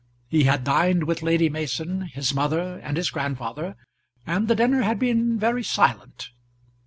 He 0.27 0.45
had 0.45 0.63
dined 0.63 1.03
with 1.03 1.21
Lady 1.21 1.47
Mason, 1.47 2.07
his 2.11 2.33
mother, 2.33 2.79
and 2.79 2.97
his 2.97 3.11
grandfather, 3.11 3.75
and 4.25 4.47
the 4.47 4.55
dinner 4.55 4.81
had 4.81 4.97
been 4.97 5.37
very 5.37 5.63
silent. 5.63 6.31